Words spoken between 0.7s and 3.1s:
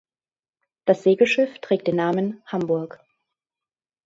Das Segelschiff trägt den Namen „Hamburg“.